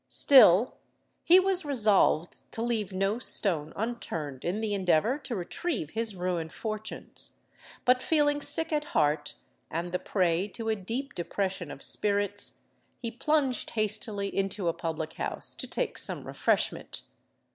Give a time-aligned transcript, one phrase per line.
[0.09, 0.79] Still
[1.23, 6.51] he was resolved to leave no stone unturned in the endeavour to retrieve his ruined
[6.51, 7.33] fortunes;
[7.85, 9.35] but feeling sick at heart
[9.69, 12.61] and the prey to a deep depression of spirits,
[12.97, 17.03] he plunged hastily into a public house to take some refreshment.